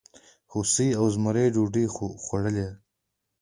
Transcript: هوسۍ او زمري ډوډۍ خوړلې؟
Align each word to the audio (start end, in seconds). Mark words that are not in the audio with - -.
هوسۍ 0.53 0.89
او 0.99 1.05
زمري 1.15 1.45
ډوډۍ 1.53 1.85
خوړلې؟ 2.23 2.67